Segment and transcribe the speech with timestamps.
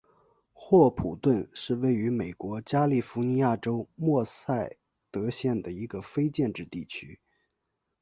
[0.51, 4.75] 霍普顿是位于美国加利福尼亚州默塞
[5.11, 7.19] 德县的一个非建制地区。